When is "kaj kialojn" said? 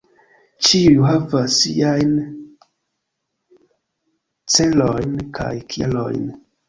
5.41-6.27